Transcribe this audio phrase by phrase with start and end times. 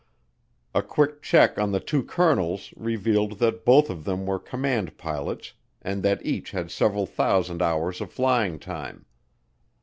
[0.73, 5.53] A quick check on the two colonels revealed that both of them were command pilots
[5.79, 9.05] and that each had several thousand hours of flying time.